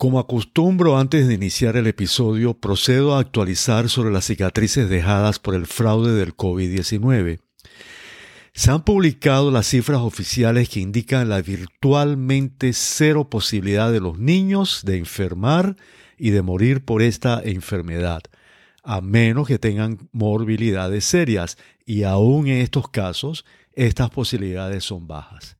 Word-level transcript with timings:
Como 0.00 0.18
acostumbro 0.18 0.96
antes 0.96 1.28
de 1.28 1.34
iniciar 1.34 1.76
el 1.76 1.86
episodio, 1.86 2.54
procedo 2.54 3.14
a 3.14 3.20
actualizar 3.20 3.90
sobre 3.90 4.10
las 4.10 4.24
cicatrices 4.24 4.88
dejadas 4.88 5.38
por 5.38 5.54
el 5.54 5.66
fraude 5.66 6.14
del 6.14 6.34
COVID-19. 6.34 7.40
Se 8.54 8.70
han 8.70 8.82
publicado 8.82 9.50
las 9.50 9.66
cifras 9.66 10.00
oficiales 10.00 10.70
que 10.70 10.80
indican 10.80 11.28
la 11.28 11.42
virtualmente 11.42 12.72
cero 12.72 13.28
posibilidad 13.28 13.92
de 13.92 14.00
los 14.00 14.18
niños 14.18 14.86
de 14.86 14.96
enfermar 14.96 15.76
y 16.16 16.30
de 16.30 16.40
morir 16.40 16.82
por 16.82 17.02
esta 17.02 17.38
enfermedad, 17.44 18.22
a 18.82 19.02
menos 19.02 19.46
que 19.46 19.58
tengan 19.58 20.08
morbilidades 20.12 21.04
serias, 21.04 21.58
y 21.84 22.04
aún 22.04 22.46
en 22.46 22.62
estos 22.62 22.88
casos, 22.88 23.44
estas 23.74 24.08
posibilidades 24.08 24.82
son 24.82 25.06
bajas. 25.06 25.59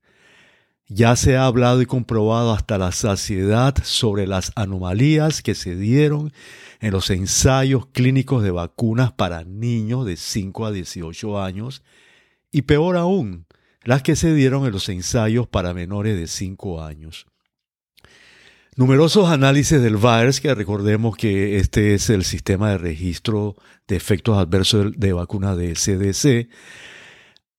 Ya 0.92 1.14
se 1.14 1.36
ha 1.36 1.46
hablado 1.46 1.80
y 1.80 1.86
comprobado 1.86 2.52
hasta 2.52 2.76
la 2.76 2.90
saciedad 2.90 3.76
sobre 3.84 4.26
las 4.26 4.50
anomalías 4.56 5.40
que 5.40 5.54
se 5.54 5.76
dieron 5.76 6.32
en 6.80 6.90
los 6.90 7.10
ensayos 7.10 7.86
clínicos 7.86 8.42
de 8.42 8.50
vacunas 8.50 9.12
para 9.12 9.44
niños 9.44 10.04
de 10.04 10.16
5 10.16 10.66
a 10.66 10.72
18 10.72 11.40
años 11.40 11.84
y 12.50 12.62
peor 12.62 12.96
aún, 12.96 13.46
las 13.84 14.02
que 14.02 14.16
se 14.16 14.34
dieron 14.34 14.66
en 14.66 14.72
los 14.72 14.88
ensayos 14.88 15.46
para 15.46 15.74
menores 15.74 16.18
de 16.18 16.26
5 16.26 16.82
años. 16.82 17.28
Numerosos 18.74 19.30
análisis 19.30 19.80
del 19.80 19.96
VAERS, 19.96 20.40
que 20.40 20.52
recordemos 20.56 21.16
que 21.16 21.58
este 21.58 21.94
es 21.94 22.10
el 22.10 22.24
sistema 22.24 22.70
de 22.70 22.78
registro 22.78 23.54
de 23.86 23.94
efectos 23.94 24.38
adversos 24.38 24.90
de 24.96 25.12
vacunas 25.12 25.56
de 25.56 25.74
CDC, 25.74 26.48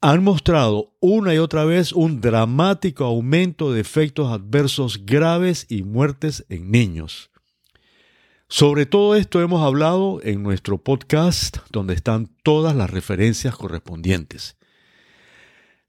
han 0.02 0.24
mostrado 0.24 0.96
una 1.00 1.36
y 1.36 1.38
otra 1.38 1.64
vez 1.64 1.94
un 1.94 2.22
dramático 2.22 3.06
aumento 3.06 3.72
de 3.72 3.82
efectos 3.82 4.32
adversos 4.32 5.06
graves 5.06 5.68
y 5.70 5.84
muertes 5.84 6.44
en 6.50 6.72
niños. 6.72 7.30
Sobre 8.48 8.88
todo 8.88 9.16
esto 9.16 9.42
hemos 9.42 9.64
hablado 9.64 10.20
en 10.24 10.42
nuestro 10.42 10.80
podcast 10.80 11.58
donde 11.70 11.94
están 11.94 12.32
todas 12.42 12.76
las 12.76 12.90
referencias 12.90 13.56
correspondientes. 13.56 14.58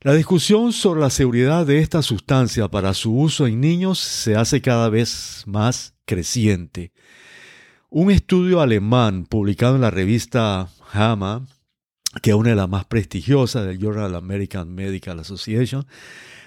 La 0.02 0.12
discusión 0.12 0.74
sobre 0.74 1.00
la 1.00 1.10
seguridad 1.10 1.64
de 1.64 1.78
esta 1.78 2.02
sustancia 2.02 2.68
para 2.68 2.92
su 2.92 3.16
uso 3.16 3.46
en 3.46 3.60
niños 3.60 3.98
se 3.98 4.36
hace 4.36 4.60
cada 4.60 4.90
vez 4.90 5.42
más 5.46 5.94
creciente. 6.04 6.92
Un 7.88 8.10
estudio 8.10 8.60
alemán 8.60 9.24
publicado 9.24 9.76
en 9.76 9.80
la 9.80 9.90
revista 9.90 10.68
JAMA 10.92 11.46
que 12.20 12.30
es 12.30 12.36
una 12.36 12.50
de 12.50 12.56
las 12.56 12.68
más 12.68 12.84
prestigiosas 12.84 13.66
del 13.66 13.78
Journal 13.78 14.14
American 14.14 14.74
Medical 14.74 15.20
Association, 15.20 15.86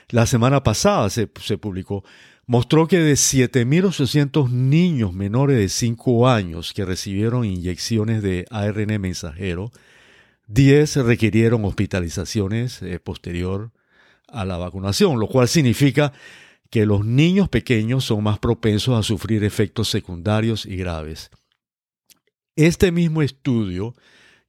la 0.10 0.26
semana 0.28 0.62
pasada 0.62 1.10
se, 1.10 1.28
publicó, 1.28 2.04
mostró 2.46 2.88
que 2.88 3.00
de 3.00 3.14
7.800 3.14 4.50
niños 4.50 5.14
menores 5.14 5.58
de 5.58 5.70
5 5.70 6.28
años 6.30 6.74
que 6.74 6.86
recibieron 6.86 7.46
inyecciones 7.46 8.22
de 8.22 8.46
ARN 8.52 9.02
mensajero, 9.02 9.72
10 10.48 10.98
requirieron 10.98 11.66
hospitalizaciones 11.66 12.84
eh, 12.84 13.00
posterior 13.00 13.72
a 14.28 14.46
la 14.46 14.58
vacunación, 14.58 15.20
lo 15.20 15.28
cual 15.28 15.48
significa 15.48 16.14
que 16.70 16.86
los 16.86 17.04
niños 17.04 17.50
pequeños 17.50 18.06
son 18.06 18.24
más 18.24 18.38
propensos 18.38 19.00
a 19.00 19.02
sufrir 19.02 19.44
efectos 19.44 19.90
secundarios 19.90 20.66
y 20.68 20.76
graves. 20.76 21.32
Este 22.56 22.92
mismo 22.92 23.22
estudio 23.22 23.96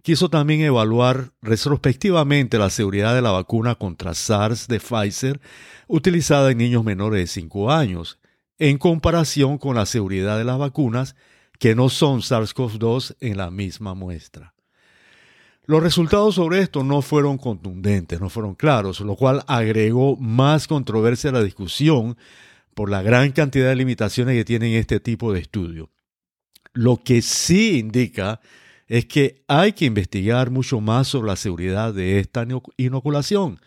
quiso 0.07 0.31
también 0.31 0.61
evaluar 0.61 1.33
retrospectivamente 1.43 2.59
la 2.59 2.71
seguridad 2.71 3.13
de 3.13 3.23
la 3.23 3.33
vacuna 3.33 3.75
contra 3.75 4.15
SARS 4.15 4.69
de 4.69 4.79
Pfizer 4.79 5.41
utilizada 5.89 6.53
en 6.53 6.59
niños 6.59 6.85
menores 6.85 7.23
de 7.23 7.27
5 7.27 7.73
años, 7.73 8.21
en 8.57 8.79
comparación 8.79 9.59
con 9.59 9.75
la 9.75 9.85
seguridad 9.85 10.39
de 10.39 10.45
las 10.45 10.59
vacunas 10.59 11.17
que 11.59 11.75
no 11.75 11.89
son 11.89 12.21
SARS-CoV-2 12.21 13.17
en 13.19 13.37
la 13.37 13.51
misma 13.51 13.95
muestra. 13.95 14.55
Los 15.65 15.83
resultados 15.83 16.37
sobre 16.37 16.61
esto 16.61 16.85
no 16.85 17.03
fueron 17.03 17.37
contundentes, 17.37 18.21
no 18.21 18.31
fueron 18.31 18.55
claros, 18.55 19.01
lo 19.01 19.17
cual 19.17 19.43
agregó 19.49 20.17
más 20.19 20.69
controversia 20.69 21.31
a 21.31 21.33
la 21.33 21.43
discusión 21.43 22.17
por 22.75 22.91
la 22.91 23.03
gran 23.03 23.33
cantidad 23.33 23.71
de 23.71 23.75
limitaciones 23.75 24.37
que 24.37 24.45
tienen 24.45 24.75
este 24.75 25.01
tipo 25.01 25.33
de 25.33 25.41
estudio. 25.41 25.91
Lo 26.75 26.99
que 26.99 27.23
sí 27.23 27.81
indica 27.81 28.41
es 28.87 29.07
que 29.07 29.43
hay 29.49 29.73
que 29.73 29.85
investigar 29.85 30.51
mucho 30.51 30.81
más 30.81 31.09
sobre 31.09 31.29
la 31.29 31.37
seguridad 31.37 31.93
de 31.93 32.19
esta 32.19 32.47
inoculación. 32.77 33.61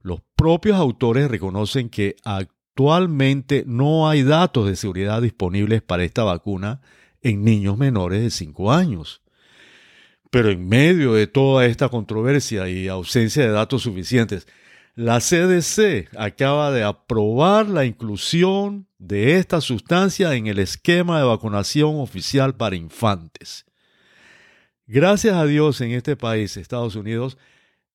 Los 0.00 0.20
propios 0.36 0.76
autores 0.76 1.30
reconocen 1.30 1.88
que 1.88 2.16
actualmente 2.24 3.64
no 3.66 4.08
hay 4.08 4.22
datos 4.22 4.66
de 4.66 4.76
seguridad 4.76 5.22
disponibles 5.22 5.82
para 5.82 6.04
esta 6.04 6.24
vacuna 6.24 6.80
en 7.22 7.42
niños 7.42 7.78
menores 7.78 8.22
de 8.22 8.30
5 8.30 8.72
años. 8.72 9.22
Pero 10.30 10.50
en 10.50 10.68
medio 10.68 11.14
de 11.14 11.26
toda 11.26 11.64
esta 11.66 11.88
controversia 11.88 12.68
y 12.68 12.88
ausencia 12.88 13.44
de 13.44 13.50
datos 13.50 13.82
suficientes, 13.82 14.46
la 14.94 15.20
CDC 15.20 16.08
acaba 16.16 16.70
de 16.70 16.84
aprobar 16.84 17.68
la 17.68 17.84
inclusión 17.84 18.86
de 18.98 19.38
esta 19.38 19.60
sustancia 19.60 20.34
en 20.34 20.46
el 20.46 20.58
esquema 20.58 21.18
de 21.18 21.24
vacunación 21.24 21.96
oficial 21.98 22.56
para 22.56 22.76
infantes. 22.76 23.64
Gracias 24.86 25.34
a 25.34 25.46
Dios 25.46 25.80
en 25.80 25.92
este 25.92 26.14
país, 26.14 26.58
Estados 26.58 26.94
Unidos, 26.94 27.38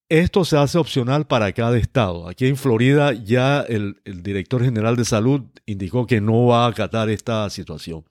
esto 0.09 0.43
se 0.43 0.57
hace 0.57 0.79
opcional 0.79 1.27
para 1.27 1.51
cada 1.51 1.77
estado. 1.77 2.27
Aquí 2.27 2.47
en 2.47 2.57
Florida 2.57 3.13
ya 3.13 3.61
el, 3.61 4.01
director 4.05 4.63
general 4.63 4.95
de 4.95 5.05
salud 5.05 5.43
indicó 5.67 6.07
que 6.07 6.19
no 6.19 6.47
va 6.47 6.65
a 6.65 6.69
acatar 6.69 7.11
esta 7.11 7.47
situación. 7.51 8.05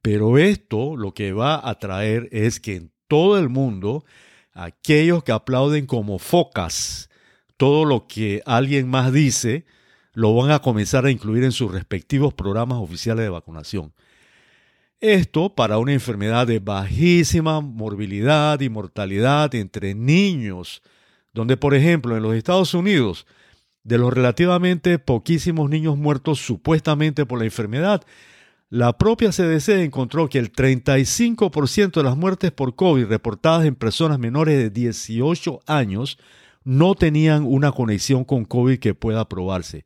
Pero 0.00 0.38
esto 0.38 0.96
lo 0.96 1.12
que 1.12 1.32
va 1.32 1.68
a 1.68 1.76
traer 1.80 2.28
es 2.30 2.60
que 2.60 2.76
en 2.76 2.92
todo 3.08 3.36
el 3.36 3.48
mundo, 3.48 4.04
aquellos 4.52 5.24
que 5.24 5.32
aplauden 5.32 5.86
como 5.86 6.20
focas 6.20 7.10
todo 7.56 7.84
lo 7.84 8.06
que 8.06 8.42
alguien 8.46 8.88
más 8.88 9.12
dice, 9.12 9.66
lo 10.12 10.36
van 10.36 10.52
a 10.52 10.60
comenzar 10.60 11.04
a 11.04 11.10
incluir 11.10 11.42
en 11.42 11.52
sus 11.52 11.72
respectivos 11.72 12.32
programas 12.32 12.78
oficiales 12.78 13.24
de 13.24 13.30
vacunación. 13.30 13.92
Esto 15.00 15.54
para 15.54 15.76
una 15.76 15.92
enfermedad 15.92 16.46
de 16.46 16.58
bajísima 16.58 17.60
morbilidad 17.60 18.58
y 18.60 18.70
mortalidad 18.70 19.54
entre 19.54 19.94
niños, 19.94 20.82
donde 21.34 21.58
por 21.58 21.74
ejemplo 21.74 22.16
en 22.16 22.22
los 22.22 22.34
Estados 22.34 22.72
Unidos, 22.72 23.26
de 23.84 23.98
los 23.98 24.10
relativamente 24.10 24.98
poquísimos 24.98 25.68
niños 25.68 25.98
muertos 25.98 26.38
supuestamente 26.38 27.26
por 27.26 27.38
la 27.38 27.44
enfermedad, 27.44 28.04
la 28.70 28.96
propia 28.96 29.32
CDC 29.32 29.68
encontró 29.84 30.30
que 30.30 30.38
el 30.38 30.50
35% 30.50 31.92
de 31.92 32.02
las 32.02 32.16
muertes 32.16 32.50
por 32.52 32.74
COVID 32.74 33.04
reportadas 33.04 33.66
en 33.66 33.74
personas 33.74 34.18
menores 34.18 34.56
de 34.56 34.70
18 34.70 35.60
años 35.66 36.18
no 36.64 36.94
tenían 36.94 37.44
una 37.44 37.70
conexión 37.70 38.24
con 38.24 38.46
COVID 38.46 38.78
que 38.78 38.94
pueda 38.94 39.28
probarse 39.28 39.84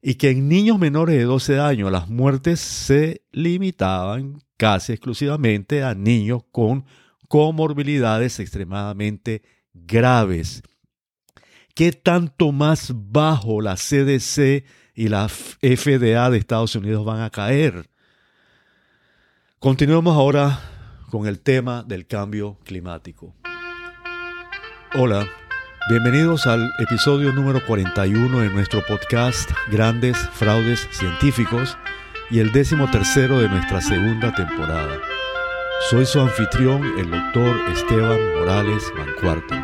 y 0.00 0.14
que 0.14 0.30
en 0.30 0.48
niños 0.48 0.78
menores 0.78 1.16
de 1.16 1.24
12 1.24 1.58
años 1.58 1.90
las 1.90 2.08
muertes 2.08 2.60
se 2.60 3.22
limitaban 3.32 4.42
casi 4.56 4.92
exclusivamente 4.92 5.82
a 5.82 5.94
niños 5.94 6.42
con 6.50 6.84
comorbilidades 7.28 8.38
extremadamente 8.40 9.42
graves. 9.72 10.62
¿Qué 11.74 11.92
tanto 11.92 12.52
más 12.52 12.92
bajo 12.94 13.60
la 13.60 13.76
CDC 13.76 14.64
y 14.94 15.08
la 15.08 15.28
FDA 15.28 16.30
de 16.30 16.38
Estados 16.38 16.74
Unidos 16.74 17.04
van 17.04 17.20
a 17.20 17.30
caer? 17.30 17.88
Continuemos 19.60 20.16
ahora 20.16 20.60
con 21.10 21.26
el 21.26 21.40
tema 21.40 21.82
del 21.84 22.06
cambio 22.06 22.58
climático. 22.64 23.34
Hola. 24.94 25.28
Bienvenidos 25.88 26.46
al 26.46 26.70
episodio 26.80 27.32
número 27.32 27.64
41 27.64 28.40
de 28.40 28.50
nuestro 28.50 28.84
podcast 28.84 29.50
Grandes 29.72 30.18
Fraudes 30.34 30.86
Científicos 30.90 31.78
y 32.30 32.40
el 32.40 32.52
décimo 32.52 32.90
tercero 32.90 33.38
de 33.38 33.48
nuestra 33.48 33.80
segunda 33.80 34.34
temporada. 34.34 34.98
Soy 35.88 36.04
su 36.04 36.20
anfitrión, 36.20 36.84
el 36.98 37.10
doctor 37.10 37.56
Esteban 37.70 38.20
Morales 38.34 38.84
Mancuarto. 38.98 39.54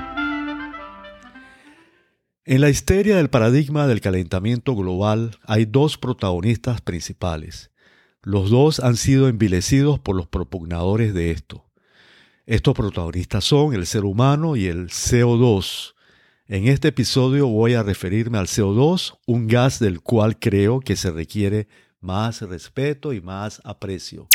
En 2.47 2.63
la 2.63 2.71
histeria 2.71 3.17
del 3.17 3.29
paradigma 3.29 3.87
del 3.87 4.01
calentamiento 4.01 4.75
global 4.75 5.37
hay 5.45 5.67
dos 5.67 5.99
protagonistas 5.99 6.81
principales. 6.81 7.71
Los 8.23 8.49
dos 8.49 8.81
han 8.81 8.97
sido 8.97 9.29
envilecidos 9.29 9.99
por 9.99 10.17
los 10.17 10.27
propugnadores 10.27 11.13
de 11.13 11.33
esto. 11.33 11.67
Estos 12.47 12.73
protagonistas 12.73 13.45
son 13.45 13.75
el 13.75 13.85
ser 13.85 14.07
humano 14.07 14.57
y 14.57 14.69
el 14.69 14.89
CO2, 14.89 15.94
en 16.47 16.69
este 16.69 16.89
episodio 16.89 17.49
voy 17.49 17.73
a 17.73 17.83
referirme 17.83 18.37
al 18.37 18.49
CO2, 18.49 19.17
un 19.27 19.47
gas 19.47 19.79
del 19.79 20.01
cual 20.01 20.39
creo 20.39 20.81
que 20.81 20.95
se 20.95 21.11
requiere 21.11 21.69
más 22.01 22.43
respeto 22.43 23.15
y 23.15 23.23
más 23.23 23.63
aprecio. 23.65 24.29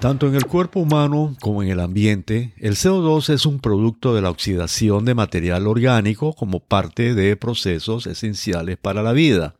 Tanto 0.00 0.28
en 0.28 0.36
el 0.36 0.46
cuerpo 0.46 0.80
humano 0.80 1.36
como 1.40 1.62
en 1.62 1.70
el 1.70 1.80
ambiente, 1.80 2.54
el 2.56 2.74
CO2 2.74 3.30
es 3.32 3.46
un 3.46 3.58
producto 3.58 4.14
de 4.14 4.22
la 4.22 4.30
oxidación 4.30 5.04
de 5.04 5.14
material 5.14 5.66
orgánico 5.66 6.34
como 6.34 6.60
parte 6.60 7.14
de 7.14 7.36
procesos 7.36 8.06
esenciales 8.06 8.76
para 8.78 9.02
la 9.02 9.12
vida. 9.12 9.56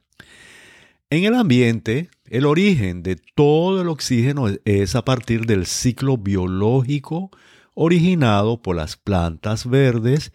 En 1.11 1.25
el 1.25 1.35
ambiente, 1.35 2.09
el 2.27 2.47
origen 2.47 3.03
de 3.03 3.17
todo 3.17 3.83
el 3.83 3.89
oxígeno 3.89 4.47
es 4.65 4.95
a 4.95 5.05
partir 5.05 5.45
del 5.47 5.67
ciclo 5.67 6.17
biológico 6.19 7.31
originado 7.75 8.63
por 8.63 8.77
las 8.77 8.97
plantas 8.97 9.69
verdes 9.69 10.33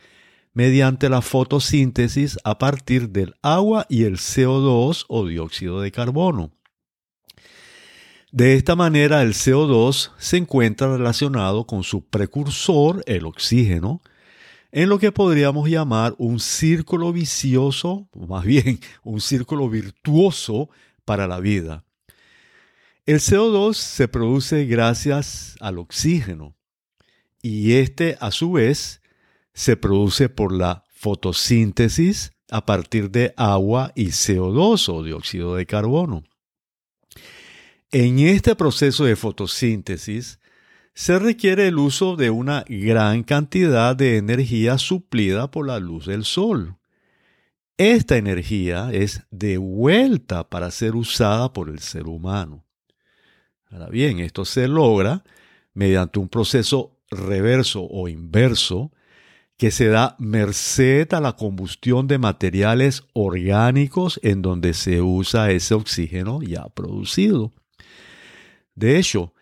mediante 0.57 1.07
la 1.07 1.21
fotosíntesis 1.21 2.39
a 2.44 2.57
partir 2.57 3.09
del 3.09 3.36
agua 3.44 3.86
y 3.89 4.06
el 4.06 4.18
CO2 4.18 5.06
o 5.07 5.27
dióxido 5.27 5.81
de 5.81 5.92
carbono. 5.92 6.51
De 8.31 8.56
esta 8.56 8.75
manera 8.75 9.21
el 9.21 9.36
CO2 9.36 10.13
se 10.18 10.38
encuentra 10.38 10.98
relacionado 10.98 11.68
con 11.68 11.83
su 11.83 12.07
precursor, 12.07 13.04
el 13.06 13.27
oxígeno, 13.27 14.01
en 14.71 14.89
lo 14.89 14.98
que 14.98 15.12
podríamos 15.12 15.69
llamar 15.69 16.15
un 16.18 16.39
círculo 16.39 17.13
vicioso, 17.13 18.10
o 18.12 18.25
más 18.25 18.44
bien 18.44 18.80
un 19.03 19.21
círculo 19.21 19.69
virtuoso 19.69 20.71
para 21.06 21.27
la 21.27 21.39
vida. 21.39 21.86
El 23.06 23.19
CO2 23.19 23.75
se 23.75 24.07
produce 24.07 24.65
gracias 24.65 25.56
al 25.60 25.77
oxígeno 25.77 26.56
y 27.44 27.74
este 27.74 28.18
a 28.19 28.31
su 28.31 28.53
vez 28.53 29.01
se 29.57 29.75
produce 29.75 30.30
por 30.30 30.54
la 30.54 30.83
fotosíntesis 30.92 32.31
a 32.51 32.68
partir 32.68 33.09
de 33.09 33.33
agua 33.38 33.92
y 33.95 34.09
CO2 34.09 34.88
o 34.94 35.01
dióxido 35.01 35.56
de 35.56 35.65
carbono. 35.65 36.24
En 37.92 38.19
este 38.19 38.56
proceso 38.56 39.06
de 39.06 39.15
fotosíntesis 39.15 40.39
se 40.94 41.18
requiere 41.18 41.69
el 41.69 41.80
uso 41.80 42.15
de 42.15 42.30
una 42.30 42.65
gran 42.69 43.24
cantidad 43.24 43.95
de 43.95 44.18
energía 44.18 44.77
suplida 44.77 45.50
por 45.50 45.65
la 45.65 45.80
luz 45.80 46.06
del 46.06 46.24
sol. 46.24 46.77
Esta 47.77 48.15
energía 48.15 48.92
es 48.94 49.24
devuelta 49.31 50.48
para 50.48 50.69
ser 50.69 50.95
usada 50.95 51.51
por 51.51 51.69
el 51.69 51.80
ser 51.80 52.06
humano. 52.06 52.63
Ahora 53.71 53.89
bien, 53.89 54.19
esto 54.19 54.45
se 54.45 54.68
logra 54.68 55.24
mediante 55.74 56.19
un 56.19 56.30
proceso 56.30 57.00
reverso 57.10 57.81
o 57.89 58.07
inverso 58.07 58.92
que 59.57 59.71
se 59.71 59.88
da 59.88 60.15
merced 60.19 61.12
a 61.13 61.19
la 61.19 61.33
combustión 61.33 62.07
de 62.07 62.19
materiales 62.19 63.04
orgánicos 63.13 64.19
en 64.24 64.42
donde 64.42 64.74
se 64.74 65.01
usa 65.01 65.51
ese 65.51 65.74
oxígeno 65.74 66.42
ya 66.42 66.68
producido. 66.69 67.54
De 68.75 69.00
hecho, 69.00 69.33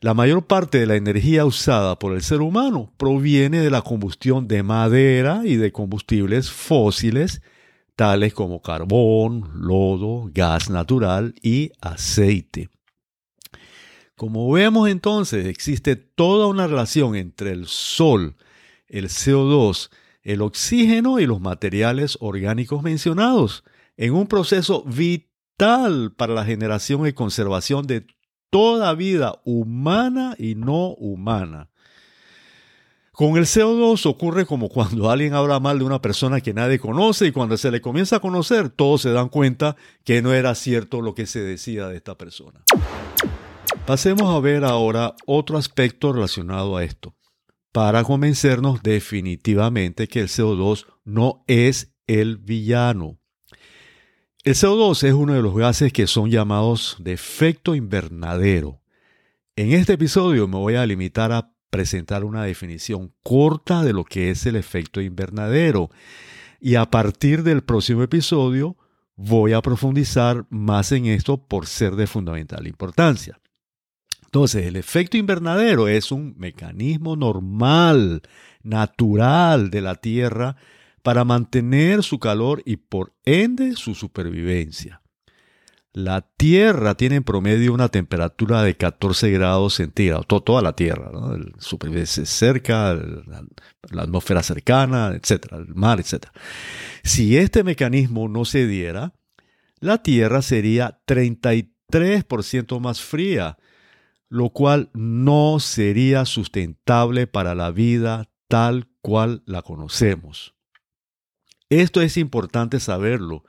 la 0.00 0.14
mayor 0.14 0.46
parte 0.46 0.78
de 0.78 0.86
la 0.86 0.96
energía 0.96 1.44
usada 1.44 1.98
por 1.98 2.14
el 2.14 2.22
ser 2.22 2.40
humano 2.40 2.92
proviene 2.96 3.60
de 3.60 3.70
la 3.70 3.82
combustión 3.82 4.48
de 4.48 4.62
madera 4.62 5.42
y 5.44 5.56
de 5.56 5.72
combustibles 5.72 6.50
fósiles 6.50 7.42
tales 7.98 8.32
como 8.32 8.62
carbón, 8.62 9.50
lodo, 9.56 10.30
gas 10.32 10.70
natural 10.70 11.34
y 11.42 11.72
aceite. 11.80 12.68
Como 14.14 14.50
vemos 14.52 14.88
entonces, 14.88 15.46
existe 15.46 15.96
toda 15.96 16.46
una 16.46 16.68
relación 16.68 17.16
entre 17.16 17.50
el 17.50 17.66
sol, 17.66 18.36
el 18.88 19.08
CO2, 19.08 19.90
el 20.22 20.42
oxígeno 20.42 21.20
y 21.20 21.26
los 21.26 21.40
materiales 21.40 22.18
orgánicos 22.20 22.82
mencionados, 22.82 23.64
en 23.96 24.14
un 24.14 24.26
proceso 24.26 24.82
vital 24.84 26.12
para 26.16 26.34
la 26.34 26.44
generación 26.44 27.06
y 27.06 27.12
conservación 27.12 27.86
de 27.86 28.06
toda 28.50 28.94
vida 28.94 29.40
humana 29.44 30.34
y 30.38 30.54
no 30.54 30.88
humana. 30.94 31.70
Con 33.18 33.36
el 33.36 33.46
CO2 33.46 34.06
ocurre 34.06 34.46
como 34.46 34.68
cuando 34.68 35.10
alguien 35.10 35.34
habla 35.34 35.58
mal 35.58 35.80
de 35.80 35.84
una 35.84 36.00
persona 36.00 36.40
que 36.40 36.54
nadie 36.54 36.78
conoce 36.78 37.26
y 37.26 37.32
cuando 37.32 37.56
se 37.56 37.72
le 37.72 37.80
comienza 37.80 38.16
a 38.16 38.20
conocer 38.20 38.68
todos 38.68 39.02
se 39.02 39.10
dan 39.10 39.28
cuenta 39.28 39.74
que 40.04 40.22
no 40.22 40.32
era 40.32 40.54
cierto 40.54 41.02
lo 41.02 41.16
que 41.16 41.26
se 41.26 41.40
decía 41.40 41.88
de 41.88 41.96
esta 41.96 42.16
persona. 42.16 42.62
Pasemos 43.86 44.32
a 44.32 44.38
ver 44.38 44.64
ahora 44.64 45.16
otro 45.26 45.58
aspecto 45.58 46.12
relacionado 46.12 46.76
a 46.76 46.84
esto, 46.84 47.14
para 47.78 48.02
convencernos 48.02 48.82
definitivamente 48.82 50.08
que 50.08 50.18
el 50.18 50.26
CO2 50.26 50.86
no 51.04 51.44
es 51.46 51.94
el 52.08 52.36
villano. 52.36 53.20
El 54.42 54.54
CO2 54.54 55.04
es 55.04 55.14
uno 55.14 55.34
de 55.34 55.42
los 55.42 55.54
gases 55.54 55.92
que 55.92 56.08
son 56.08 56.28
llamados 56.28 56.96
de 56.98 57.12
efecto 57.12 57.76
invernadero. 57.76 58.80
En 59.54 59.70
este 59.70 59.92
episodio 59.92 60.48
me 60.48 60.56
voy 60.56 60.74
a 60.74 60.84
limitar 60.86 61.30
a 61.30 61.52
presentar 61.70 62.24
una 62.24 62.42
definición 62.42 63.14
corta 63.22 63.84
de 63.84 63.92
lo 63.92 64.04
que 64.04 64.32
es 64.32 64.44
el 64.46 64.56
efecto 64.56 65.00
invernadero 65.00 65.88
y 66.60 66.74
a 66.74 66.86
partir 66.86 67.44
del 67.44 67.62
próximo 67.62 68.02
episodio 68.02 68.76
voy 69.14 69.52
a 69.52 69.62
profundizar 69.62 70.46
más 70.50 70.90
en 70.90 71.06
esto 71.06 71.46
por 71.46 71.68
ser 71.68 71.94
de 71.94 72.08
fundamental 72.08 72.66
importancia. 72.66 73.38
Entonces, 74.28 74.66
el 74.66 74.76
efecto 74.76 75.16
invernadero 75.16 75.88
es 75.88 76.12
un 76.12 76.34
mecanismo 76.36 77.16
normal, 77.16 78.20
natural 78.62 79.70
de 79.70 79.80
la 79.80 79.94
Tierra 79.94 80.56
para 81.02 81.24
mantener 81.24 82.02
su 82.02 82.18
calor 82.18 82.62
y 82.66 82.76
por 82.76 83.14
ende 83.24 83.74
su 83.74 83.94
supervivencia. 83.94 85.00
La 85.94 86.20
Tierra 86.20 86.94
tiene 86.94 87.16
en 87.16 87.24
promedio 87.24 87.72
una 87.72 87.88
temperatura 87.88 88.62
de 88.62 88.76
14 88.76 89.30
grados 89.30 89.72
centígrados, 89.76 90.26
toda 90.26 90.60
la 90.60 90.76
Tierra, 90.76 91.10
¿no? 91.10 91.34
supervivencia 91.58 92.26
cerca, 92.26 92.92
la, 92.92 93.46
la, 93.90 94.02
atmósfera 94.02 94.42
cercana, 94.42 95.14
etcétera, 95.14 95.56
el 95.56 95.74
mar, 95.74 96.00
etcétera. 96.00 96.34
Si 97.02 97.38
este 97.38 97.64
mecanismo 97.64 98.28
no 98.28 98.44
se 98.44 98.66
diera, 98.66 99.14
la 99.80 100.02
Tierra 100.02 100.42
sería 100.42 101.00
33% 101.06 102.78
más 102.78 103.00
fría 103.00 103.56
lo 104.28 104.50
cual 104.50 104.90
no 104.92 105.58
sería 105.60 106.24
sustentable 106.24 107.26
para 107.26 107.54
la 107.54 107.70
vida 107.70 108.28
tal 108.48 108.88
cual 109.00 109.42
la 109.46 109.62
conocemos. 109.62 110.54
Esto 111.70 112.00
es 112.00 112.16
importante 112.16 112.80
saberlo, 112.80 113.44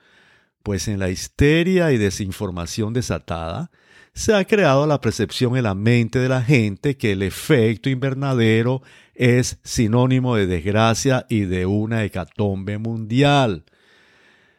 pues 0.64 0.88
en 0.88 1.00
la 1.00 1.10
histeria 1.10 1.92
y 1.92 1.98
desinformación 1.98 2.94
desatada 2.94 3.72
se 4.14 4.34
ha 4.34 4.44
creado 4.44 4.86
la 4.88 5.00
percepción 5.00 5.56
en 5.56 5.64
la 5.64 5.76
mente 5.76 6.20
de 6.20 6.28
la 6.28 6.42
gente 6.42 6.98
que 6.98 7.14
el 7.14 7.22
efecto 7.22 7.90
invernadero 7.90 8.82
es 9.14 9.60
sinónimo 9.64 10.36
de 10.36 10.48
desgracia 10.48 11.26
y 11.30 11.42
de 11.42 11.66
una 11.66 12.04
hecatombe 12.04 12.78
mundial. 12.78 13.64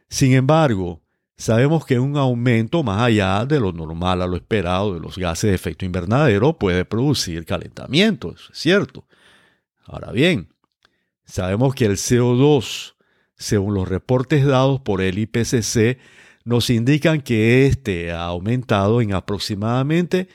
Sin 0.08 0.32
embargo, 0.32 1.02
Sabemos 1.40 1.86
que 1.86 1.98
un 1.98 2.18
aumento 2.18 2.82
más 2.82 3.00
allá 3.00 3.46
de 3.46 3.58
lo 3.58 3.72
normal 3.72 4.20
a 4.20 4.26
lo 4.26 4.36
esperado 4.36 4.92
de 4.92 5.00
los 5.00 5.16
gases 5.16 5.48
de 5.48 5.54
efecto 5.54 5.86
invernadero 5.86 6.58
puede 6.58 6.84
producir 6.84 7.46
calentamiento, 7.46 8.32
es 8.32 8.50
cierto. 8.52 9.06
Ahora 9.86 10.12
bien, 10.12 10.52
sabemos 11.24 11.74
que 11.74 11.86
el 11.86 11.96
CO2, 11.96 12.94
según 13.36 13.72
los 13.72 13.88
reportes 13.88 14.44
dados 14.44 14.80
por 14.80 15.00
el 15.00 15.18
IPCC, 15.18 15.98
nos 16.44 16.68
indican 16.68 17.22
que 17.22 17.64
este 17.66 18.12
ha 18.12 18.24
aumentado 18.24 19.00
en 19.00 19.14
aproximadamente 19.14 20.28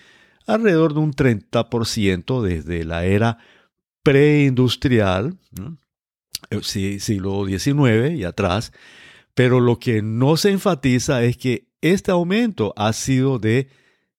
alrededor 0.48 0.96
de 0.96 1.02
un 1.02 1.14
30% 1.14 2.42
desde 2.42 2.84
la 2.84 3.06
era 3.06 3.38
preindustrial, 4.02 5.38
eh, 6.50 7.00
siglo 7.00 7.46
XIX 7.46 8.18
y 8.18 8.24
atrás, 8.24 8.72
pero 9.36 9.60
lo 9.60 9.78
que 9.78 10.02
no 10.02 10.38
se 10.38 10.50
enfatiza 10.50 11.24
es 11.24 11.38
que 11.38 11.68
este 11.82 12.10
aumento 12.10 12.74
ha 12.78 12.92
sido 12.94 13.38
de 13.38 13.68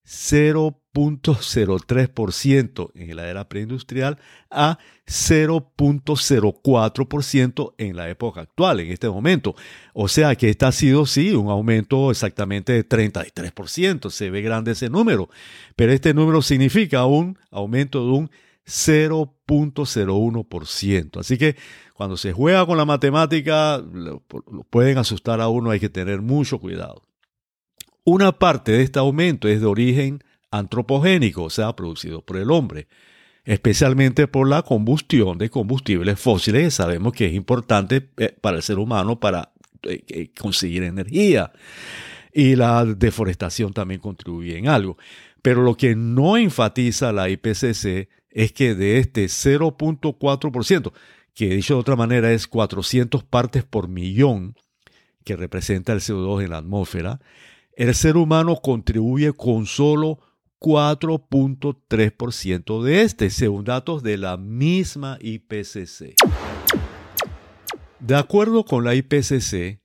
0.03% 0.06 2.90
en 2.94 3.16
la 3.16 3.28
era 3.28 3.48
preindustrial 3.48 4.18
a 4.50 4.78
0.04% 5.06 7.74
en 7.78 7.96
la 7.96 8.08
época 8.08 8.42
actual, 8.42 8.78
en 8.80 8.92
este 8.92 9.08
momento. 9.08 9.56
O 9.94 10.06
sea 10.06 10.36
que 10.36 10.50
este 10.50 10.66
ha 10.66 10.72
sido, 10.72 11.06
sí, 11.06 11.32
un 11.32 11.48
aumento 11.48 12.12
exactamente 12.12 12.72
de 12.72 12.88
33%. 12.88 14.10
Se 14.10 14.30
ve 14.30 14.42
grande 14.42 14.70
ese 14.72 14.90
número, 14.90 15.28
pero 15.74 15.92
este 15.92 16.14
número 16.14 16.42
significa 16.42 17.06
un 17.06 17.38
aumento 17.50 18.04
de 18.04 18.12
un 18.12 18.30
0.01%. 18.66 21.20
Así 21.20 21.38
que 21.38 21.54
cuando 21.94 22.16
se 22.16 22.32
juega 22.32 22.66
con 22.66 22.76
la 22.76 22.84
matemática, 22.84 23.80
pueden 24.70 24.98
asustar 24.98 25.40
a 25.40 25.46
uno, 25.48 25.70
hay 25.70 25.78
que 25.80 25.88
tener 25.88 26.20
mucho 26.20 26.58
cuidado. 26.58 27.04
Una 28.04 28.32
parte 28.32 28.72
de 28.72 28.82
este 28.82 28.98
aumento 28.98 29.48
es 29.48 29.60
de 29.60 29.66
origen 29.66 30.22
antropogénico, 30.50 31.44
o 31.44 31.50
sea, 31.50 31.74
producido 31.74 32.20
por 32.22 32.36
el 32.36 32.50
hombre, 32.50 32.88
especialmente 33.44 34.28
por 34.28 34.48
la 34.48 34.62
combustión 34.62 35.38
de 35.38 35.50
combustibles 35.50 36.18
fósiles, 36.18 36.64
que 36.64 36.70
sabemos 36.70 37.12
que 37.12 37.26
es 37.26 37.34
importante 37.34 38.08
eh, 38.16 38.34
para 38.40 38.56
el 38.58 38.62
ser 38.62 38.78
humano 38.78 39.20
para 39.20 39.52
eh, 39.84 40.02
eh, 40.08 40.30
conseguir 40.38 40.82
energía. 40.82 41.52
Y 42.32 42.56
la 42.56 42.84
deforestación 42.84 43.72
también 43.72 44.00
contribuye 44.00 44.58
en 44.58 44.68
algo. 44.68 44.98
Pero 45.40 45.62
lo 45.62 45.76
que 45.76 45.94
no 45.96 46.36
enfatiza 46.36 47.12
la 47.12 47.30
IPCC 47.30 48.08
es 48.36 48.52
que 48.52 48.74
de 48.74 48.98
este 48.98 49.24
0.4%, 49.24 50.92
que 51.32 51.48
dicho 51.48 51.72
de 51.72 51.80
otra 51.80 51.96
manera 51.96 52.30
es 52.32 52.46
400 52.46 53.24
partes 53.24 53.64
por 53.64 53.88
millón, 53.88 54.54
que 55.24 55.36
representa 55.36 55.94
el 55.94 56.00
CO2 56.00 56.44
en 56.44 56.50
la 56.50 56.58
atmósfera, 56.58 57.18
el 57.72 57.94
ser 57.94 58.18
humano 58.18 58.60
contribuye 58.62 59.32
con 59.32 59.64
solo 59.64 60.18
4.3% 60.60 62.82
de 62.82 63.00
este, 63.00 63.30
según 63.30 63.64
datos 63.64 64.02
de 64.02 64.18
la 64.18 64.36
misma 64.36 65.16
IPCC. 65.22 66.16
De 68.00 68.16
acuerdo 68.16 68.66
con 68.66 68.84
la 68.84 68.94
IPCC, 68.94 69.80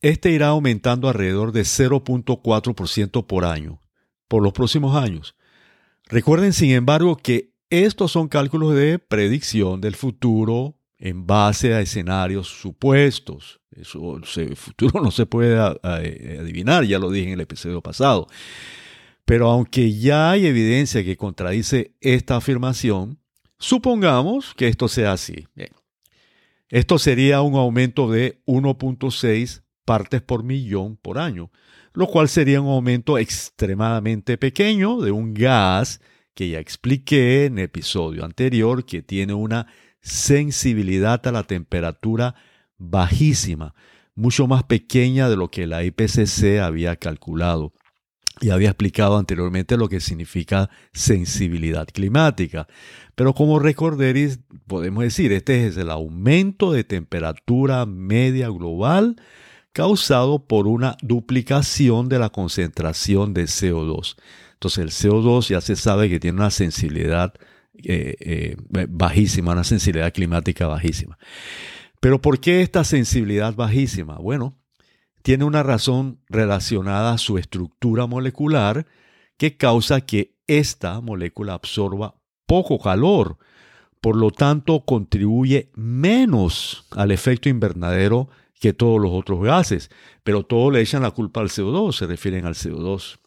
este 0.00 0.30
irá 0.30 0.46
aumentando 0.46 1.08
alrededor 1.08 1.50
de 1.50 1.62
0.4% 1.62 3.26
por 3.26 3.44
año 3.44 3.80
por 4.28 4.44
los 4.44 4.52
próximos 4.52 4.94
años. 4.94 5.34
Recuerden, 6.06 6.52
sin 6.52 6.70
embargo, 6.70 7.16
que 7.16 7.50
estos 7.70 8.12
son 8.12 8.28
cálculos 8.28 8.74
de 8.74 8.98
predicción 8.98 9.80
del 9.80 9.94
futuro 9.94 10.76
en 10.98 11.26
base 11.26 11.72
a 11.72 11.80
escenarios 11.80 12.48
supuestos. 12.48 13.60
Eso, 13.70 14.16
el 14.36 14.56
futuro 14.56 15.00
no 15.00 15.10
se 15.10 15.24
puede 15.24 15.56
adivinar, 15.58 16.84
ya 16.84 16.98
lo 16.98 17.10
dije 17.10 17.28
en 17.28 17.34
el 17.34 17.40
episodio 17.40 17.80
pasado. 17.80 18.26
Pero 19.24 19.48
aunque 19.48 19.96
ya 19.96 20.32
hay 20.32 20.46
evidencia 20.46 21.04
que 21.04 21.16
contradice 21.16 21.94
esta 22.00 22.36
afirmación, 22.36 23.18
supongamos 23.58 24.52
que 24.54 24.66
esto 24.66 24.88
sea 24.88 25.12
así. 25.12 25.46
Esto 26.68 26.98
sería 26.98 27.40
un 27.42 27.54
aumento 27.54 28.10
de 28.10 28.42
1.6 28.46 29.62
partes 29.84 30.20
por 30.20 30.42
millón 30.42 30.96
por 30.96 31.18
año, 31.18 31.50
lo 31.92 32.08
cual 32.08 32.28
sería 32.28 32.60
un 32.60 32.68
aumento 32.68 33.18
extremadamente 33.18 34.36
pequeño 34.36 35.00
de 35.00 35.12
un 35.12 35.32
gas 35.34 36.00
que 36.40 36.48
ya 36.48 36.58
expliqué 36.58 37.44
en 37.44 37.58
el 37.58 37.64
episodio 37.64 38.24
anterior 38.24 38.86
que 38.86 39.02
tiene 39.02 39.34
una 39.34 39.66
sensibilidad 40.00 41.26
a 41.26 41.32
la 41.32 41.42
temperatura 41.42 42.34
bajísima, 42.78 43.74
mucho 44.14 44.46
más 44.46 44.62
pequeña 44.62 45.28
de 45.28 45.36
lo 45.36 45.50
que 45.50 45.66
la 45.66 45.84
IPCC 45.84 46.60
había 46.62 46.96
calculado 46.96 47.74
y 48.40 48.48
había 48.48 48.70
explicado 48.70 49.18
anteriormente 49.18 49.76
lo 49.76 49.90
que 49.90 50.00
significa 50.00 50.70
sensibilidad 50.94 51.86
climática. 51.86 52.66
Pero 53.16 53.34
como 53.34 53.58
recorderis, 53.58 54.40
podemos 54.66 55.04
decir, 55.04 55.32
este 55.32 55.66
es 55.66 55.76
el 55.76 55.90
aumento 55.90 56.72
de 56.72 56.84
temperatura 56.84 57.84
media 57.84 58.48
global 58.48 59.16
causado 59.74 60.46
por 60.46 60.66
una 60.66 60.96
duplicación 61.02 62.08
de 62.08 62.18
la 62.18 62.30
concentración 62.30 63.34
de 63.34 63.42
CO2. 63.42 64.16
Entonces 64.60 64.84
el 64.84 64.90
CO2 64.90 65.48
ya 65.48 65.62
se 65.62 65.74
sabe 65.74 66.10
que 66.10 66.20
tiene 66.20 66.36
una 66.36 66.50
sensibilidad 66.50 67.32
eh, 67.82 68.14
eh, 68.20 68.56
bajísima, 68.90 69.52
una 69.52 69.64
sensibilidad 69.64 70.12
climática 70.12 70.66
bajísima. 70.66 71.18
Pero 71.98 72.20
¿por 72.20 72.40
qué 72.40 72.60
esta 72.60 72.84
sensibilidad 72.84 73.54
bajísima? 73.54 74.18
Bueno, 74.18 74.58
tiene 75.22 75.44
una 75.44 75.62
razón 75.62 76.20
relacionada 76.28 77.14
a 77.14 77.18
su 77.18 77.38
estructura 77.38 78.06
molecular 78.06 78.86
que 79.38 79.56
causa 79.56 80.02
que 80.02 80.36
esta 80.46 81.00
molécula 81.00 81.54
absorba 81.54 82.20
poco 82.44 82.78
calor, 82.78 83.38
por 84.02 84.14
lo 84.14 84.30
tanto 84.30 84.84
contribuye 84.84 85.70
menos 85.74 86.86
al 86.90 87.12
efecto 87.12 87.48
invernadero 87.48 88.28
que 88.60 88.74
todos 88.74 89.00
los 89.00 89.12
otros 89.12 89.42
gases, 89.42 89.90
pero 90.22 90.42
todos 90.42 90.70
le 90.70 90.82
echan 90.82 91.00
la 91.00 91.12
culpa 91.12 91.40
al 91.40 91.48
CO2, 91.48 91.92
se 91.94 92.06
refieren 92.06 92.44
al 92.44 92.56
CO2. 92.56 93.20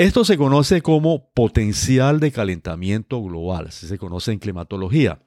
Esto 0.00 0.24
se 0.24 0.38
conoce 0.38 0.80
como 0.80 1.30
potencial 1.34 2.20
de 2.20 2.32
calentamiento 2.32 3.22
global, 3.22 3.66
así 3.66 3.86
se 3.86 3.98
conoce 3.98 4.32
en 4.32 4.38
climatología. 4.38 5.20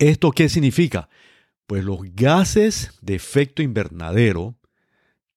¿Esto 0.00 0.32
qué 0.32 0.48
significa? 0.48 1.08
Pues 1.68 1.84
los 1.84 2.00
gases 2.12 2.90
de 3.02 3.14
efecto 3.14 3.62
invernadero 3.62 4.56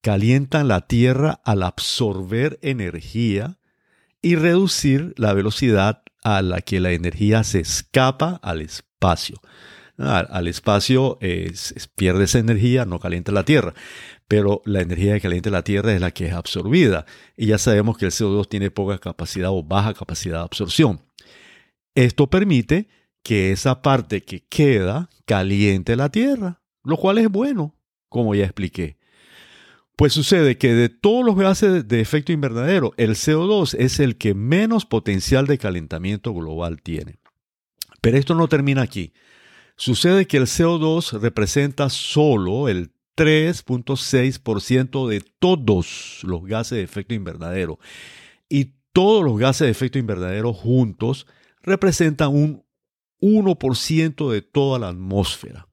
calientan 0.02 0.68
la 0.68 0.88
Tierra 0.88 1.40
al 1.46 1.62
absorber 1.62 2.58
energía 2.64 3.60
y 4.24 4.38
reducir 4.38 5.14
la 5.18 5.34
velocidad 5.34 6.02
a 6.24 6.42
la 6.42 6.62
que 6.62 6.80
la 6.80 6.94
energía 6.94 7.44
se 7.44 7.60
escapa 7.60 8.40
al 8.42 8.64
espacio. 8.64 9.40
Al, 10.00 10.48
espacio 10.48 11.20
pierde 11.96 12.24
esa 12.24 12.40
energía, 12.40 12.86
no 12.86 13.00
calienta 13.00 13.32
la 13.32 13.46
Tierra, 13.46 13.76
pero 14.28 14.62
la 14.66 14.82
energía 14.82 15.14
que 15.14 15.22
calienta 15.22 15.50
la 15.50 15.64
Tierra 15.64 15.94
es 15.94 16.02
la 16.02 16.12
que 16.12 16.28
es 16.28 16.34
absorbida. 16.34 17.06
Y 17.36 17.48
ya 17.48 17.58
sabemos 17.58 17.98
que 17.98 18.06
el 18.06 18.12
CO2 18.12 18.48
tiene 18.50 18.72
poca 18.72 18.98
capacidad 18.98 19.50
o 19.52 19.64
baja 19.64 19.94
capacidad 19.94 20.40
de 20.40 20.44
absorción. 20.44 21.02
Esto 21.96 22.28
permite 22.30 22.90
que 23.24 23.52
esa 23.52 23.82
parte 23.82 24.24
que 24.24 24.46
queda 24.46 25.10
caliente 25.26 25.96
la 25.96 26.10
Tierra, 26.10 26.62
lo 26.84 26.98
cual 26.98 27.18
es 27.18 27.30
bueno, 27.30 27.76
como 28.10 28.36
ya 28.36 28.44
expliqué. 28.44 28.98
Pues 29.96 30.14
sucede 30.14 30.58
que 30.58 30.74
de 30.74 30.90
todos 30.90 31.26
los 31.26 31.36
gases 31.36 31.88
de 31.88 32.02
efecto 32.02 32.32
invernadero, 32.32 32.94
el 32.98 33.12
CO2 33.16 33.76
es 33.80 34.00
el 34.00 34.18
que 34.18 34.36
menos 34.36 34.86
potencial 34.86 35.48
de 35.48 35.58
calentamiento 35.58 36.34
global 36.34 36.82
tiene. 36.82 37.18
Pero 38.02 38.18
esto 38.18 38.36
no 38.36 38.48
termina 38.48 38.84
aquí. 38.84 39.14
Sucede 39.76 40.28
que 40.28 40.38
el 40.38 40.44
CO2 40.44 41.20
representa 41.20 41.90
solo 41.90 42.70
el 42.70 42.92
3.6% 43.18 45.08
de 45.10 45.22
todos 45.40 46.20
los 46.24 46.46
gases 46.46 46.78
de 46.78 46.84
efecto 46.84 47.14
invernadero. 47.16 47.80
Y 48.48 48.76
todos 48.94 49.26
los 49.26 49.38
gases 49.38 49.66
de 49.66 49.72
efecto 49.72 49.98
invernadero 50.00 50.54
juntos 50.54 51.28
representan 51.62 52.30
un 52.30 52.64
1% 53.20 54.32
de 54.32 54.42
toda 54.42 54.80
la 54.80 54.90
atmósfera. 54.90 55.68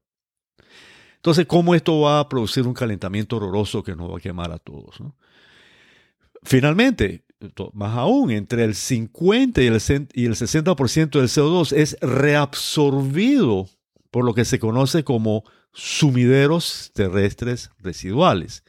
Entonces, 1.17 1.47
¿cómo 1.47 1.75
esto 1.75 2.01
va 2.01 2.21
a 2.21 2.29
producir 2.29 2.67
un 2.67 2.75
calentamiento 2.75 3.37
horroroso 3.37 3.83
que 3.83 3.95
nos 3.95 4.11
va 4.11 4.19
a 4.19 4.21
quemar 4.21 4.51
a 4.51 4.59
todos? 4.59 4.97
Finalmente, 6.43 7.25
más 7.73 7.97
aún, 7.97 8.31
entre 8.31 8.65
el 8.65 8.75
50 8.75 9.63
y 9.63 9.67
el 9.67 9.75
60% 9.75 11.11
del 11.11 11.29
CO2 11.29 11.73
es 11.73 11.97
reabsorbido 12.01 13.69
por 14.11 14.25
lo 14.25 14.35
que 14.35 14.45
se 14.45 14.59
conoce 14.59 15.05
como 15.05 15.45
sumideros 15.75 16.93
terrestres 16.95 17.71
residuales. 17.79 18.65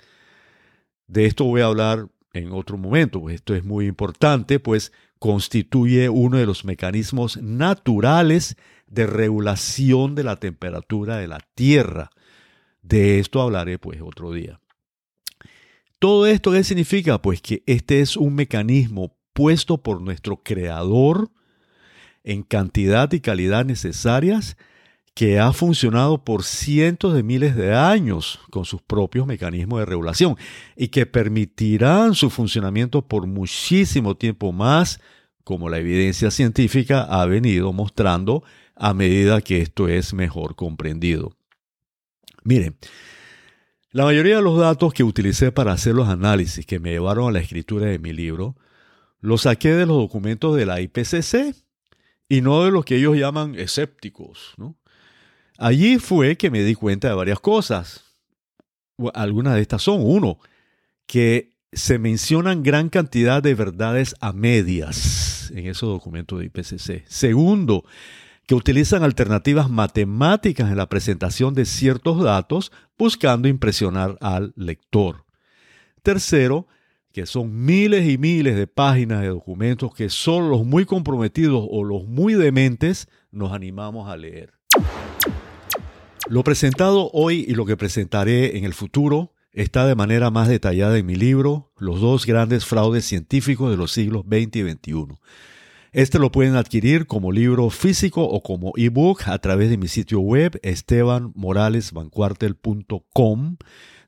De 1.07 1.25
esto 1.25 1.45
voy 1.45 1.62
a 1.62 1.65
hablar 1.65 2.09
en 2.33 2.51
otro 2.51 2.77
momento, 2.77 3.21
pues 3.21 3.35
esto 3.35 3.55
es 3.55 3.63
muy 3.63 3.85
importante, 3.85 4.59
pues 4.59 4.91
constituye 5.19 6.09
uno 6.09 6.38
de 6.38 6.45
los 6.45 6.65
mecanismos 6.65 7.38
naturales 7.38 8.57
de 8.88 9.07
regulación 9.07 10.15
de 10.15 10.24
la 10.24 10.35
temperatura 10.35 11.17
de 11.17 11.27
la 11.27 11.39
Tierra. 11.55 12.09
De 12.81 13.19
esto 13.19 13.41
hablaré 13.41 13.79
pues 13.79 14.01
otro 14.01 14.31
día. 14.33 14.59
Todo 16.00 16.27
esto, 16.27 16.51
¿qué 16.51 16.63
significa? 16.63 17.21
Pues 17.21 17.41
que 17.41 17.63
este 17.65 18.01
es 18.01 18.17
un 18.17 18.35
mecanismo 18.35 19.17
puesto 19.33 19.81
por 19.81 20.01
nuestro 20.01 20.38
creador 20.38 21.31
en 22.24 22.43
cantidad 22.43 23.12
y 23.13 23.21
calidad 23.21 23.65
necesarias 23.65 24.57
que 25.15 25.39
ha 25.39 25.53
funcionado 25.53 26.24
por 26.24 26.43
cientos 26.43 27.13
de 27.13 27.24
miles 27.24 27.55
de 27.55 27.74
años 27.74 28.41
con 28.51 28.65
sus 28.65 28.81
propios 28.81 29.25
mecanismos 29.25 29.79
de 29.79 29.86
regulación 29.86 30.36
y 30.75 30.89
que 30.89 31.05
permitirán 31.05 32.15
su 32.15 32.29
funcionamiento 32.29 33.01
por 33.01 33.25
muchísimo 33.25 34.15
tiempo 34.15 34.51
más, 34.51 35.00
como 35.45 35.69
la 35.69 35.77
evidencia 35.77 36.31
científica 36.31 37.03
ha 37.03 37.25
venido 37.25 37.72
mostrando 37.72 38.43
a 38.75 38.93
medida 38.93 39.39
que 39.39 39.62
esto 39.62 39.88
es 39.88 40.13
mejor 40.13 40.55
comprendido. 40.55 41.38
Miren, 42.43 42.75
la 43.91 44.03
mayoría 44.03 44.36
de 44.36 44.41
los 44.41 44.60
datos 44.60 44.93
que 44.93 45.05
utilicé 45.05 45.53
para 45.53 45.72
hacer 45.72 45.95
los 45.95 46.10
análisis 46.10 46.65
que 46.65 46.79
me 46.79 46.91
llevaron 46.91 47.29
a 47.29 47.31
la 47.31 47.39
escritura 47.39 47.86
de 47.86 48.00
mi 48.00 48.12
libro, 48.12 48.57
los 49.22 49.43
saqué 49.43 49.74
de 49.74 49.86
los 49.86 49.95
documentos 49.95 50.57
de 50.57 50.65
la 50.65 50.81
IPCC 50.81 51.55
y 52.27 52.41
no 52.41 52.65
de 52.65 52.72
los 52.72 52.84
que 52.84 52.98
ellos 52.98 53.15
llaman 53.15 53.55
escépticos. 53.55 54.55
Allí 55.57 56.00
fue 56.00 56.38
que 56.38 56.51
me 56.51 56.63
di 56.63 56.75
cuenta 56.75 57.07
de 57.07 57.15
varias 57.15 57.39
cosas. 57.39 58.03
Algunas 59.13 59.55
de 59.55 59.62
estas 59.62 59.81
son, 59.81 60.00
uno, 60.01 60.39
que 61.05 61.55
se 61.71 62.00
mencionan 62.00 62.63
gran 62.63 62.89
cantidad 62.89 63.43
de 63.43 63.53
verdades 63.53 64.15
a 64.21 64.31
medias 64.31 65.51
en 65.53 65.67
esos 65.67 65.89
documentos 65.89 66.39
de 66.39 66.45
IPCC. 66.45 67.05
Segundo, 67.07 67.83
que 68.47 68.55
utilizan 68.55 69.03
alternativas 69.03 69.69
matemáticas 69.69 70.69
en 70.69 70.77
la 70.77 70.88
presentación 70.88 71.53
de 71.53 71.65
ciertos 71.65 72.24
datos 72.24 72.71
buscando 72.97 73.47
impresionar 73.47 74.17
al 74.21 74.53
lector. 74.55 75.25
Tercero, 76.03 76.67
que 77.12 77.25
son 77.25 77.65
miles 77.65 78.07
y 78.07 78.17
miles 78.17 78.55
de 78.55 78.67
páginas 78.67 79.21
de 79.21 79.29
documentos 79.29 79.93
que 79.93 80.09
solo 80.09 80.50
los 80.50 80.65
muy 80.65 80.85
comprometidos 80.85 81.65
o 81.69 81.83
los 81.83 82.05
muy 82.05 82.33
dementes 82.33 83.07
nos 83.31 83.51
animamos 83.53 84.09
a 84.09 84.17
leer. 84.17 84.54
Lo 86.27 86.44
presentado 86.44 87.12
hoy 87.13 87.46
y 87.48 87.53
lo 87.53 87.65
que 87.65 87.77
presentaré 87.77 88.58
en 88.58 88.65
el 88.65 88.74
futuro 88.74 89.36
está 89.51 89.86
de 89.86 89.94
manera 89.94 90.32
más 90.32 90.48
detallada 90.48 90.98
en 90.98 91.05
mi 91.05 91.13
libro 91.15 91.72
Los 91.77 92.01
dos 92.01 92.25
grandes 92.25 92.65
fraudes 92.65 93.05
científicos 93.05 93.70
de 93.70 93.77
los 93.77 93.91
siglos 93.91 94.24
XX 94.27 94.55
y 94.55 94.72
XXI. 94.72 95.05
Este 95.91 96.17
lo 96.17 96.32
pueden 96.32 96.55
adquirir 96.55 97.05
como 97.05 97.32
libro 97.32 97.70
físico 97.70 98.24
o 98.24 98.41
como 98.41 98.74
ebook 98.75 99.27
a 99.27 99.38
través 99.38 99.70
de 99.70 99.77
mi 99.77 99.88
sitio 99.88 100.20
web 100.20 100.60
estebanmoralesbancuartel.com 100.63 103.58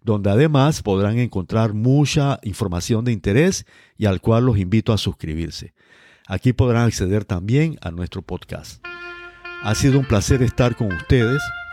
donde 0.01 0.31
además 0.31 0.81
podrán 0.81 1.19
encontrar 1.19 1.73
mucha 1.73 2.39
información 2.41 3.05
de 3.05 3.11
interés 3.11 3.67
y 3.95 4.05
al 4.05 4.21
cual 4.21 4.45
los 4.45 4.57
invito 4.57 4.91
a 4.91 4.97
suscribirse. 4.97 5.75
Aquí 6.27 6.51
podrán 6.51 6.85
acceder 6.85 7.25
también 7.25 7.77
a 7.81 7.91
nuestro 7.91 8.23
podcast. 8.23 8.83
Ha 9.61 9.75
sido 9.75 9.99
un 9.99 10.07
placer 10.07 10.41
estar 10.41 10.75
con 10.75 10.91
ustedes. 10.93 11.43